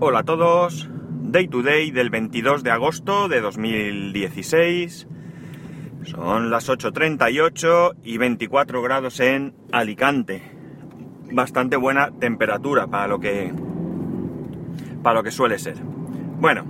[0.00, 0.88] Hola a todos,
[1.24, 5.08] Day to Day del 22 de agosto de 2016.
[6.04, 10.40] Son las 8.38 y 24 grados en Alicante.
[11.32, 13.52] Bastante buena temperatura para lo que
[15.02, 15.78] para lo que suele ser.
[16.38, 16.64] Bueno,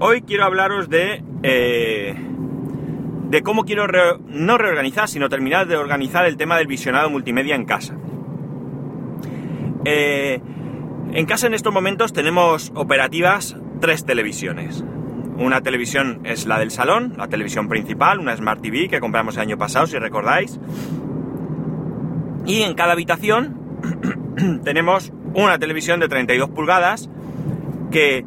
[0.00, 2.14] hoy quiero hablaros de eh,
[3.30, 3.86] de cómo quiero
[4.28, 7.96] no reorganizar, sino terminar de organizar el tema del visionado multimedia en casa.
[9.86, 10.42] Eh,
[11.14, 14.84] en casa en estos momentos tenemos operativas tres televisiones.
[15.36, 19.42] Una televisión es la del salón, la televisión principal, una Smart TV que compramos el
[19.42, 20.58] año pasado, si recordáis.
[22.46, 27.08] Y en cada habitación tenemos una televisión de 32 pulgadas
[27.90, 28.24] que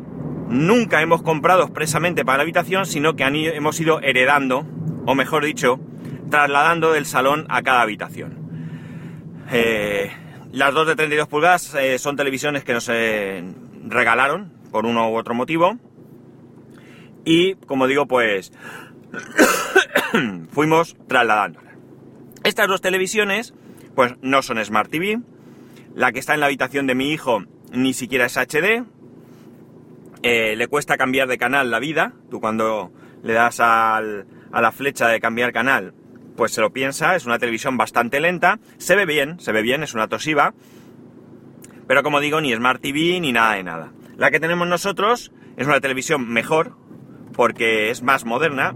[0.50, 4.66] nunca hemos comprado expresamente para la habitación, sino que hemos ido heredando,
[5.06, 5.80] o mejor dicho,
[6.30, 8.38] trasladando del salón a cada habitación.
[9.52, 10.12] Eh,
[10.52, 15.34] las dos de 32 pulgadas eh, son televisiones que nos regalaron por uno u otro
[15.34, 15.78] motivo.
[17.26, 18.52] Y como digo, pues
[20.52, 21.76] fuimos trasladándolas.
[22.44, 23.54] Estas dos televisiones,
[23.96, 25.20] pues no son Smart TV.
[25.94, 28.86] La que está en la habitación de mi hijo ni siquiera es HD.
[30.24, 32.14] Eh, le cuesta cambiar de canal la vida.
[32.30, 32.92] Tú cuando
[33.24, 35.94] le das a la flecha de cambiar canal,
[36.38, 39.84] pues se lo piensa, es una televisión bastante lenta, se ve bien, se ve bien,
[39.84, 40.54] es una Toshiba,
[41.88, 43.92] pero como digo, ni Smart TV ni nada de nada.
[44.16, 46.78] La que tenemos nosotros es una televisión mejor,
[47.34, 48.76] porque es más moderna,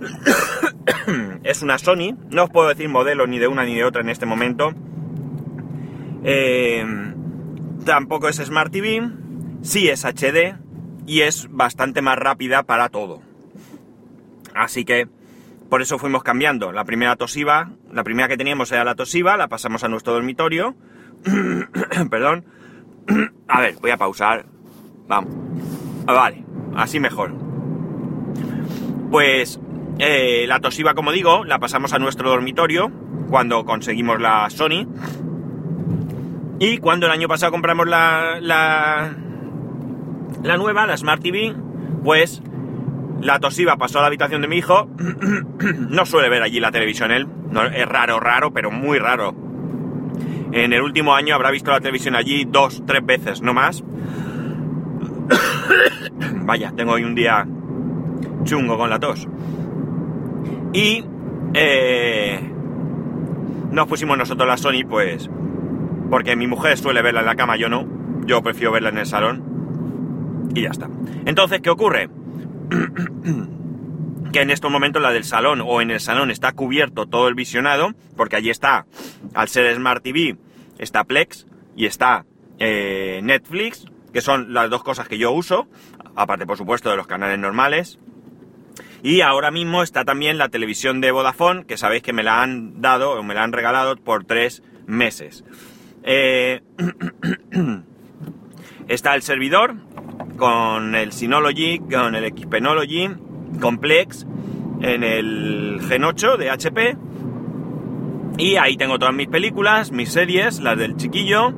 [1.44, 4.08] es una Sony, no os puedo decir modelo ni de una ni de otra en
[4.08, 4.72] este momento,
[6.24, 6.84] eh,
[7.84, 9.10] tampoco es Smart TV,
[9.60, 10.56] sí es HD
[11.06, 13.20] y es bastante más rápida para todo.
[14.54, 15.08] Así que
[15.74, 16.70] por eso fuimos cambiando.
[16.70, 20.76] La primera Toshiba, la primera que teníamos era la Toshiba, la pasamos a nuestro dormitorio.
[22.10, 22.44] Perdón.
[23.48, 24.46] a ver, voy a pausar.
[25.08, 25.34] Vamos.
[26.06, 26.44] Ah, vale,
[26.76, 27.34] así mejor.
[29.10, 29.58] Pues
[29.98, 32.92] eh, la Toshiba, como digo, la pasamos a nuestro dormitorio
[33.28, 34.86] cuando conseguimos la Sony.
[36.60, 39.12] Y cuando el año pasado compramos la, la,
[40.40, 41.52] la nueva, la Smart TV,
[42.04, 42.44] pues
[43.24, 44.86] la Toshiba pasó a la habitación de mi hijo.
[45.88, 47.26] no suele ver allí la televisión él.
[47.74, 49.34] es raro, raro, pero muy raro.
[50.52, 53.82] En el último año habrá visto la televisión allí dos, tres veces, no más.
[56.44, 57.46] Vaya, tengo hoy un día
[58.44, 59.26] chungo con la tos.
[60.74, 61.02] Y
[61.54, 62.40] eh,
[63.70, 65.30] nos pusimos nosotros la Sony, pues,
[66.10, 67.86] porque mi mujer suele verla en la cama, yo no.
[68.26, 70.50] Yo prefiero verla en el salón.
[70.54, 70.90] Y ya está.
[71.24, 72.10] Entonces, ¿qué ocurre?
[74.32, 77.34] que en estos momentos la del salón o en el salón está cubierto todo el
[77.34, 78.86] visionado, porque allí está,
[79.34, 80.36] al ser Smart TV,
[80.78, 81.46] está Plex
[81.76, 82.24] y está
[82.58, 85.68] eh, Netflix, que son las dos cosas que yo uso,
[86.16, 87.98] aparte por supuesto de los canales normales.
[89.02, 92.80] Y ahora mismo está también la televisión de Vodafone, que sabéis que me la han
[92.80, 95.44] dado o me la han regalado por tres meses.
[96.02, 96.62] Eh,
[98.88, 99.76] está el servidor,
[100.36, 103.08] con el Synology, con el Xpenology,
[103.60, 104.26] Complex,
[104.80, 106.96] en el Gen 8 de HP.
[108.38, 111.52] Y ahí tengo todas mis películas, mis series, las del chiquillo.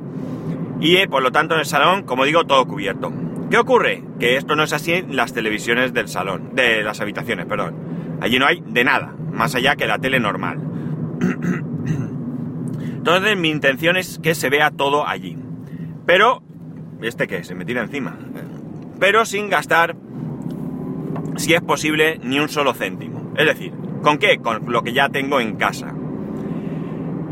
[0.79, 3.11] Y eh, por lo tanto en el salón, como digo, todo cubierto.
[3.49, 4.03] ¿Qué ocurre?
[4.19, 7.75] Que esto no es así en las televisiones del salón, de las habitaciones, perdón.
[8.21, 10.59] Allí no hay de nada, más allá que la tele normal.
[12.79, 15.37] Entonces mi intención es que se vea todo allí.
[16.05, 16.43] Pero,
[17.01, 17.43] ¿este qué?
[17.43, 18.17] Se me tira encima
[18.99, 19.95] pero sin gastar,
[21.35, 23.33] si es posible, ni un solo céntimo.
[23.35, 24.37] Es decir, ¿con qué?
[24.37, 25.93] Con lo que ya tengo en casa.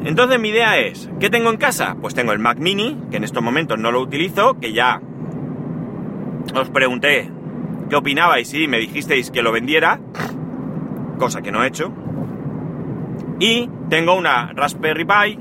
[0.04, 1.98] Entonces mi idea es, ¿qué tengo en casa?
[2.00, 5.02] Pues tengo el Mac mini, que en estos momentos no lo utilizo, que ya
[6.54, 7.32] os pregunté
[7.90, 10.00] qué opinabais y me dijisteis que lo vendiera,
[11.18, 11.92] cosa que no he hecho.
[13.40, 15.40] Y tengo una Raspberry Pi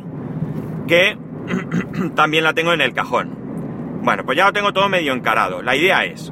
[0.89, 1.19] que
[2.15, 3.44] también la tengo en el cajón.
[4.05, 5.63] Bueno, pues ya lo tengo todo medio encarado.
[5.63, 6.31] La idea es...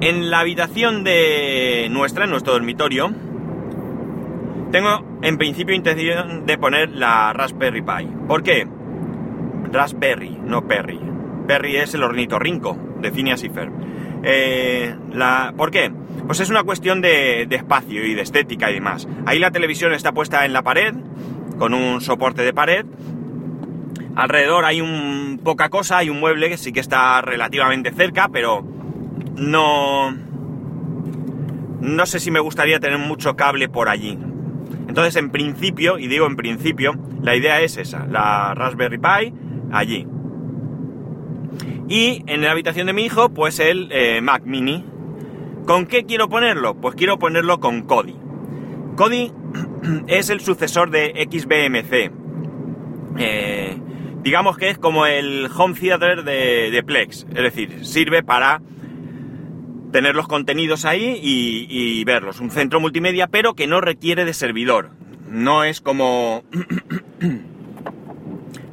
[0.00, 3.10] en la habitación de nuestra, en nuestro dormitorio,
[4.70, 8.06] tengo en principio intención de poner la Raspberry Pi.
[8.28, 8.68] ¿Por qué?
[9.72, 11.00] Raspberry, no Perry.
[11.46, 13.50] Perry es el ornitorrinco de Phineas y
[14.22, 15.90] eh, la, ¿Por qué?
[16.26, 19.08] Pues es una cuestión de espacio y de estética y demás.
[19.24, 20.92] Ahí la televisión está puesta en la pared,
[21.58, 22.84] con un soporte de pared,
[24.16, 28.64] Alrededor hay un poca cosa, hay un mueble que sí que está relativamente cerca, pero
[29.36, 30.10] no...
[31.80, 34.18] No sé si me gustaría tener mucho cable por allí.
[34.88, 39.34] Entonces, en principio, y digo en principio, la idea es esa, la Raspberry Pi,
[39.70, 40.06] allí.
[41.88, 44.84] Y en la habitación de mi hijo, pues el eh, Mac Mini.
[45.66, 46.74] ¿Con qué quiero ponerlo?
[46.74, 48.16] Pues quiero ponerlo con Kodi.
[48.96, 49.32] Kodi
[50.06, 52.10] es el sucesor de XBMC.
[53.18, 53.76] Eh,
[54.26, 57.28] digamos que es como el home theater de, Plex.
[57.30, 58.60] Es decir, sirve para
[59.92, 62.40] tener los contenidos ahí y, verlos.
[62.40, 64.90] Un centro multimedia, pero que no requiere de servidor.
[65.28, 66.42] No es como.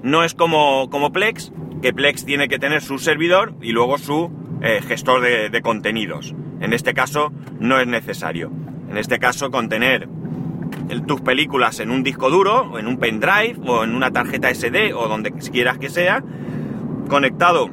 [0.02, 1.52] no es como, como Plex,
[1.84, 4.32] que Plex tiene que tener su servidor y luego su
[4.64, 6.34] eh, gestor de, contenidos.
[6.62, 8.52] En este caso no es necesario.
[8.90, 10.10] En este caso con tener
[11.06, 14.94] tus películas en un disco duro, o en un pendrive, o en una tarjeta SD,
[14.94, 16.24] o donde quieras que sea,
[17.10, 17.70] conectado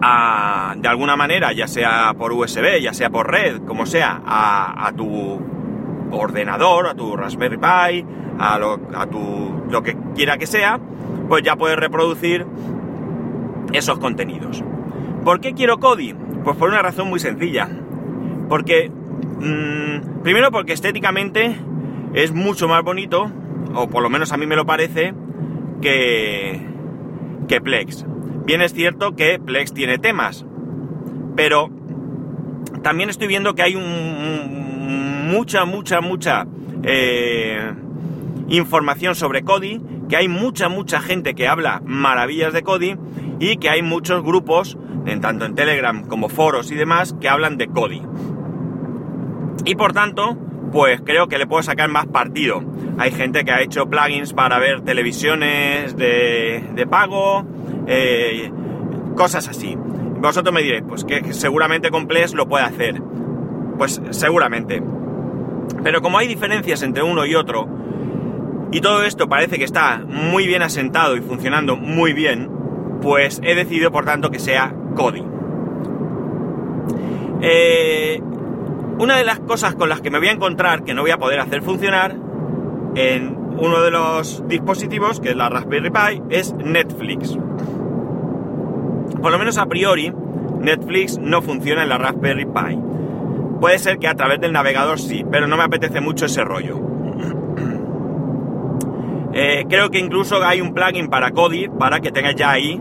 [0.00, 4.92] a, de alguna manera, ya sea por USB, ya sea por red, como sea, a,
[4.96, 5.40] tu
[6.10, 8.04] ordenador, a tu Raspberry Pi,
[8.38, 8.78] a lo,
[9.10, 10.78] tu, lo que quiera que sea,
[11.28, 12.46] pues ya puedes reproducir
[13.72, 14.62] esos contenidos.
[15.24, 16.14] ¿Por qué quiero Kodi?
[16.44, 17.68] Pues por una razón muy sencilla.
[18.48, 21.56] Porque, mm, primero porque estéticamente
[22.14, 23.30] es mucho más bonito,
[23.74, 25.14] o por lo menos a mí me lo parece,
[25.80, 26.60] que,
[27.48, 28.06] que Plex.
[28.44, 30.44] Bien es cierto que Plex tiene temas,
[31.36, 31.70] pero
[32.82, 36.46] también estoy viendo que hay un, mucha, mucha, mucha
[36.82, 37.72] eh,
[38.48, 42.96] información sobre Kodi, que hay mucha, mucha gente que habla maravillas de Kodi
[43.40, 44.76] y que hay muchos grupos,
[45.06, 48.02] en tanto en Telegram como foros y demás, que hablan de Kodi.
[49.64, 50.36] Y por tanto,
[50.72, 52.62] pues creo que le puedo sacar más partido.
[52.98, 57.44] Hay gente que ha hecho plugins para ver televisiones de, pago,
[57.86, 58.50] eh,
[59.14, 59.76] cosas así.
[59.76, 63.02] Vosotros me diréis, pues que seguramente con lo puede hacer.
[63.76, 64.82] Pues seguramente.
[65.82, 67.68] Pero como hay diferencias entre uno y otro,
[68.70, 72.50] y todo esto parece que está muy bien asentado y funcionando muy bien,
[73.02, 75.22] pues he decidido por tanto que sea Kodi.
[77.42, 78.22] Eh,
[78.98, 81.18] una de las cosas con las que me voy a encontrar que no voy a
[81.18, 82.16] poder hacer funcionar
[82.94, 87.36] en uno de los dispositivos, que es la Raspberry Pi, es Netflix.
[89.20, 90.12] Por lo menos a priori,
[90.60, 92.78] Netflix no funciona en la Raspberry Pi.
[93.60, 96.80] Puede ser que a través del navegador sí, pero no me apetece mucho ese rollo.
[99.34, 102.78] Eh, creo que incluso hay un plugin para Kodi para que tengas ya ahí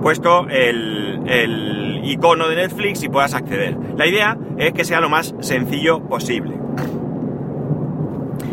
[0.00, 3.76] puesto el, icono de Netflix y puedas acceder.
[3.96, 6.56] La idea es que sea lo más sencillo posible.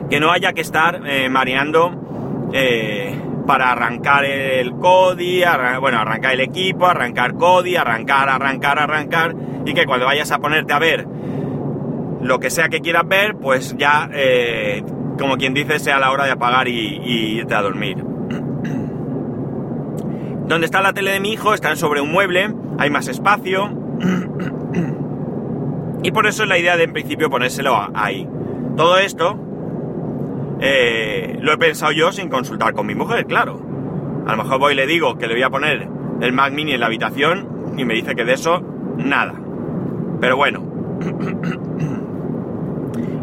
[0.09, 3.15] Que no haya que estar eh, mareando eh,
[3.45, 5.41] para arrancar el Kodi,
[5.79, 9.35] bueno, arrancar el equipo, arrancar Kodi, arrancar, arrancar, arrancar,
[9.65, 11.07] y que cuando vayas a ponerte a ver
[12.21, 14.83] lo que sea que quieras ver, pues ya, eh,
[15.17, 18.06] como quien dice, sea la hora de apagar y, y irte a dormir.
[20.47, 23.69] Donde está la tele de mi hijo, están sobre un mueble, hay más espacio.
[26.03, 28.27] y por eso es la idea de en principio ponérselo ahí.
[28.77, 29.37] Todo esto
[30.59, 33.61] eh, lo he pensado yo sin consultar con mi mujer, claro.
[34.25, 35.87] A lo mejor voy y le digo que le voy a poner
[36.21, 38.61] el Mac Mini en la habitación y me dice que de eso
[38.97, 39.33] nada.
[40.19, 40.63] Pero bueno,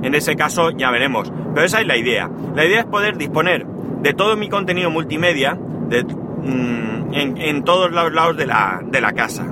[0.02, 1.32] en ese caso ya veremos.
[1.54, 2.30] Pero esa es la idea.
[2.54, 6.04] La idea es poder disponer de todo mi contenido multimedia, de
[6.44, 9.46] Mm, en, todos los lados de la, de la casa.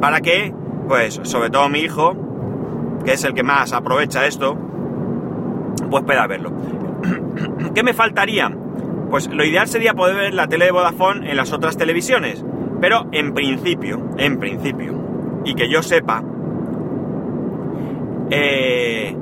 [0.00, 0.52] Para que,
[0.88, 2.14] pues, sobre todo mi hijo,
[3.04, 4.56] que es el que más aprovecha esto,
[5.90, 6.52] pues pueda verlo.
[7.74, 8.54] ¿Qué me faltaría?
[9.10, 12.44] Pues lo ideal sería poder ver la tele de Vodafone en las otras televisiones.
[12.80, 14.94] Pero en principio, en principio,
[15.44, 16.22] y que yo sepa,
[18.30, 19.16] eh,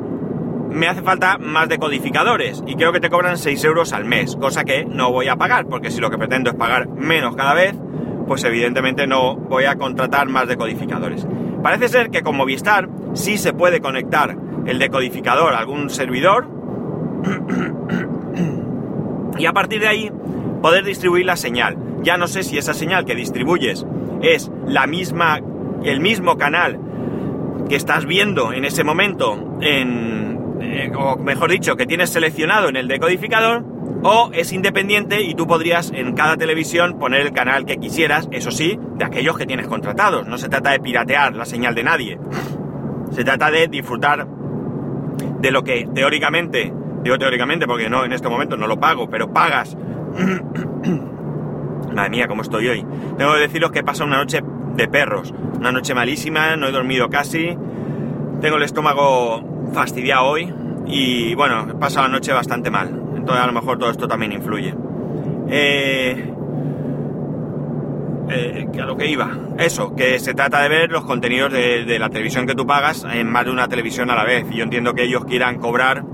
[0.73, 4.64] me hace falta más decodificadores y creo que te cobran 6 euros al mes, cosa
[4.64, 7.75] que no voy a pagar, porque si lo que pretendo es pagar menos cada vez,
[8.26, 11.26] pues evidentemente no voy a contratar más decodificadores.
[11.62, 14.37] Parece ser que con Movistar sí se puede conectar
[14.67, 16.49] el decodificador a algún servidor
[19.38, 20.11] y a partir de ahí
[20.61, 21.76] poder distribuir la señal.
[22.02, 23.87] Ya no sé si esa señal que distribuyes
[24.23, 25.41] es la misma,
[25.85, 26.79] el mismo canal
[27.69, 30.32] que estás viendo en ese momento en,
[30.97, 33.64] o mejor dicho, que tienes seleccionado en el decodificador,
[34.02, 38.50] o es independiente y tú podrías en cada televisión poner el canal que quisieras, eso
[38.50, 40.26] sí, de aquellos que tienes contratados.
[40.26, 42.19] No se trata de piratear la señal de nadie.
[43.12, 44.26] Se trata de disfrutar
[45.41, 49.33] de lo que teóricamente, digo teóricamente porque no, en este momento no lo pago, pero
[49.33, 49.76] pagas.
[51.95, 52.87] Madre mía, cómo estoy hoy.
[53.19, 54.41] Tengo que deciros que pasa una noche
[54.75, 55.33] de perros.
[55.59, 57.57] Una noche malísima, no he dormido casi.
[58.41, 60.52] Tengo el estómago fastidiado hoy
[60.87, 62.89] y bueno, he pasado la noche bastante mal.
[63.17, 64.75] Entonces a lo mejor todo esto también influye.
[65.49, 66.33] Eh,
[68.75, 69.31] lo que iba.
[69.59, 73.31] Eso, que se trata de ver los contenidos de, la televisión que tú pagas en
[73.31, 74.47] más de una televisión a la vez.
[74.51, 76.05] Yo entiendo que ellos quieran cobrar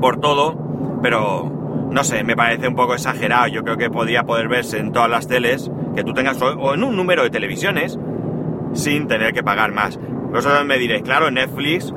[0.00, 3.48] por todo, pero no sé, me parece un poco exagerado.
[3.48, 6.84] Yo creo que podría poder verse en todas las teles, que tú tengas o en
[6.84, 7.98] un número de televisiones,
[8.72, 9.98] sin tener que pagar más.
[10.32, 11.92] Vosotros me diréis, claro, Netflix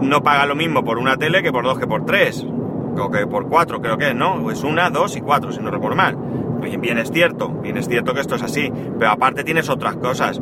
[0.00, 2.46] no paga lo mismo por una tele que por dos que por tres.
[2.98, 4.50] O que por cuatro, creo que es, ¿no?
[4.50, 6.16] Es una, dos y cuatro, si no recuerdo mal.
[6.60, 9.96] Bien, bien es cierto, bien es cierto que esto es así, pero aparte tienes otras
[9.96, 10.40] cosas.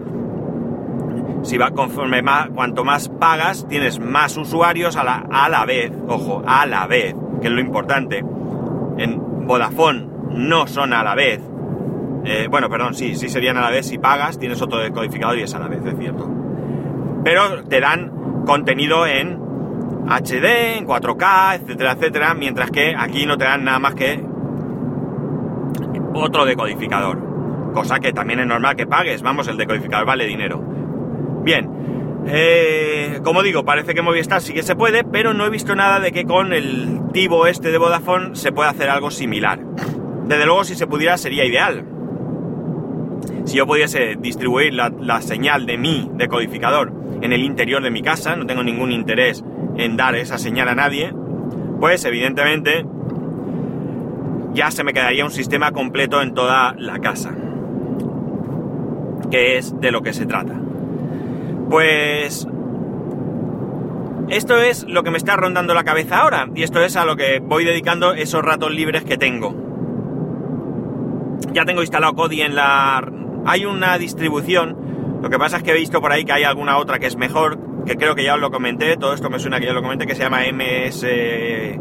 [1.43, 5.93] Si va conforme más, cuanto más pagas, tienes más usuarios a la, a la vez,
[6.09, 8.25] ojo, a la vez, que es lo importante.
[8.97, 11.41] En Vodafone no son a la vez.
[12.25, 15.43] Eh, bueno, perdón, sí, sí serían a la vez si pagas, tienes otro decodificador y
[15.43, 16.29] es a la vez, es cierto.
[17.23, 19.48] Pero te dan contenido en
[20.09, 24.23] HD, en 4K, etcétera, etcétera, mientras que aquí no te dan nada más que
[26.15, 27.73] otro decodificador.
[27.75, 30.61] Cosa que también es normal que pagues, vamos, el decodificador vale dinero.
[31.45, 35.75] Bien, eh, como digo, parece que Movistar sí que se puede, pero no he visto
[35.75, 39.61] nada de que con el Tivo este de Vodafone se pueda hacer algo similar.
[40.27, 41.85] Desde luego, si se pudiera, sería ideal.
[43.49, 48.37] Si yo pudiese distribuir la, señal de mi decodificador en el interior de mi casa,
[48.37, 49.43] no tengo ningún interés
[49.79, 51.15] en dar esa señal a nadie,
[51.81, 52.85] pues evidentemente
[54.53, 57.35] ya se me quedaría un sistema completo en toda la casa.
[59.31, 60.53] Que es de lo que se trata.
[61.71, 62.47] Pues
[64.29, 67.17] esto es lo que me está rondando la cabeza ahora y esto es a lo
[67.17, 69.55] que voy dedicando esos ratos libres que tengo.
[71.55, 73.18] Ya tengo instalado Kodi en la...
[73.47, 74.77] Hay una distribución,
[75.23, 77.17] lo que pasa es que he visto por ahí que hay alguna otra que es
[77.17, 79.83] mejor, que creo que ya os lo comenté, todo esto me suena que ya lo
[79.83, 81.79] comenté, que se llama MSOC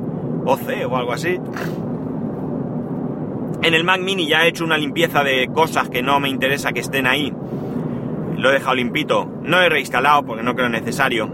[0.89, 1.39] o algo así.
[3.63, 6.71] En el Mac Mini ya he hecho una limpieza de cosas que no me interesa
[6.71, 7.33] que estén ahí.
[8.37, 9.29] Lo he dejado limpito.
[9.43, 11.29] No he reinstalado porque no creo necesario,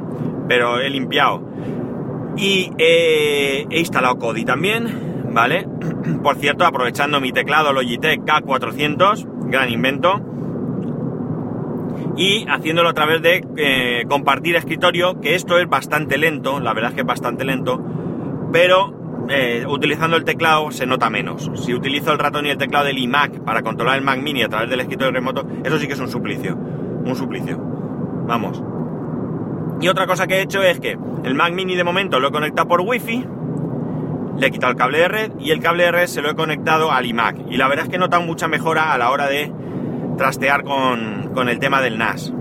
[0.47, 1.43] pero he limpiado.
[2.37, 5.67] Y he, he instalado Kodi también, ¿vale?
[6.23, 10.19] Por cierto, aprovechando mi teclado Logitech K400, gran invento.
[12.17, 16.91] Y haciéndolo a través de eh, compartir escritorio, que esto es bastante lento, la verdad
[16.91, 17.81] es que es bastante lento,
[18.51, 21.49] pero eh, utilizando el teclado se nota menos.
[21.55, 24.49] Si utilizo el ratón y el teclado del iMac para controlar el Mac Mini a
[24.49, 26.55] través del escritorio remoto, eso sí que es un suplicio.
[26.55, 27.57] Un suplicio.
[28.27, 28.61] Vamos.
[29.81, 32.31] Y otra cosa que he hecho es que el Mac Mini de momento lo he
[32.31, 33.25] conectado por Wi-Fi,
[34.37, 36.35] le he quitado el cable de red y el cable de red se lo he
[36.35, 37.37] conectado al iMac.
[37.49, 39.51] Y la verdad es que he notado mucha mejora a la hora de
[40.17, 42.33] trastear con, con el tema del NAS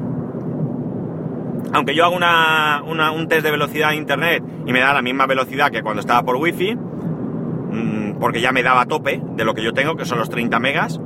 [1.73, 5.27] aunque yo hago una, un test de velocidad de internet y me da la misma
[5.27, 9.63] velocidad que cuando estaba por wifi, mmm, porque ya me daba tope de lo que
[9.63, 11.01] yo tengo, que son los 30 megas,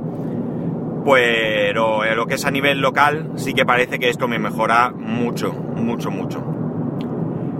[1.05, 5.53] pero lo que es a nivel local sí que parece que esto me mejora mucho,
[5.53, 6.43] mucho, mucho.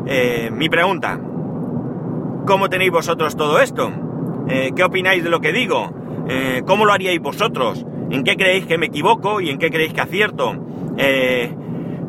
[0.06, 1.20] Eh, mi pregunta,
[2.48, 3.92] ¿cómo tenéis vosotros todo esto?
[4.50, 5.94] Eh, ¿Qué opináis de lo que digo?
[6.30, 7.86] Eh, ¿Cómo lo haríais vosotros?
[8.10, 10.56] ¿En qué creéis que me equivoco y en qué creéis que acierto?
[10.98, 11.54] Eh,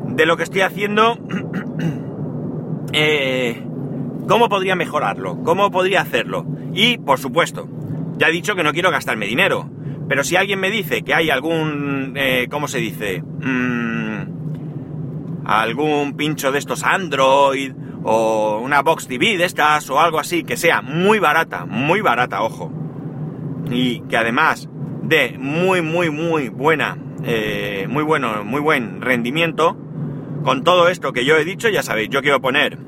[0.07, 1.19] de lo que estoy haciendo,
[4.29, 6.47] cómo podría mejorarlo, cómo podría hacerlo.
[6.73, 7.69] Y, por supuesto,
[8.17, 9.69] ya he dicho que no quiero gastarme dinero,
[10.09, 12.17] pero si alguien me dice que hay algún,
[12.49, 13.23] ¿cómo se dice?
[13.23, 14.19] Mm,
[15.45, 17.73] algún pincho de estos Android
[18.11, 22.43] o una Box TV de estas o algo así que sea muy barata, muy barata,
[22.43, 22.73] ojo.
[23.71, 24.67] Y que además
[25.03, 29.77] de muy, muy, muy buena, eh, muy bueno, muy buen rendimiento,
[30.43, 32.79] con todo esto que yo he dicho, ya sabéis, yo quiero poner,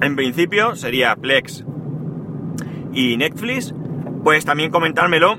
[0.00, 1.64] en principio sería Plex
[2.92, 3.72] y Netflix,
[4.24, 5.36] pues también comentármelo,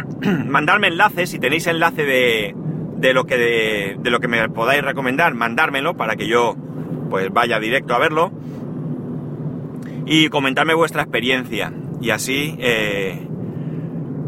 [0.46, 2.54] mandarme enlaces, si tenéis enlace de,
[2.96, 6.56] de lo que de, lo que me podáis recomendar, mandármelo para que yo
[7.10, 8.32] pues vaya directo a verlo
[10.08, 13.26] y comentarme vuestra experiencia y así eh,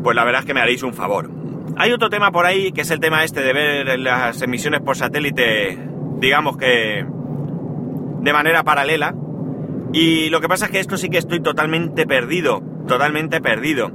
[0.03, 1.31] pues la verdad es que me haréis un favor.
[1.77, 4.97] Hay otro tema por ahí que es el tema este de ver las emisiones por
[4.97, 5.79] satélite
[6.21, 7.05] digamos que
[8.21, 9.15] de manera paralela.
[9.93, 13.91] Y lo que pasa es que esto sí que estoy totalmente perdido, totalmente perdido.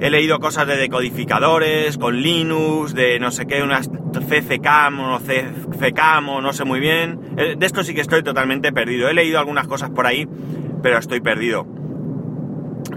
[0.00, 6.28] He leído cosas de decodificadores, con Linux, de no sé qué, unas CCCAM o CCCAM
[6.28, 7.20] o no sé muy bien.
[7.36, 9.08] Eh, de esto sí que estoy totalmente perdido.
[9.08, 10.26] He leído algunas cosas por ahí,
[10.82, 11.66] pero estoy perdido.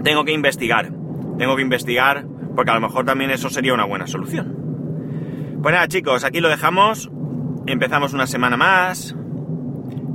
[0.02, 0.92] Tengo que investigar,
[1.38, 5.58] tengo que investigar, porque a lo mejor también eso sería una buena solución.
[5.62, 7.10] Pues nada chicos, aquí lo dejamos
[7.66, 9.14] empezamos una semana más.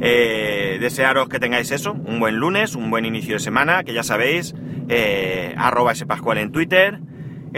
[0.02, 4.04] Eh, desearos que tengáis eso, un buen lunes, un buen inicio de semana, que ya
[4.04, 4.54] sabéis,
[4.90, 7.00] eh, arroba pascual en Twitter,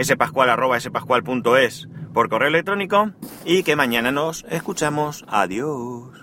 [0.00, 3.12] spascual arroba spascual.es por correo electrónico
[3.44, 5.24] y que mañana nos escuchamos.
[5.28, 6.17] Adiós.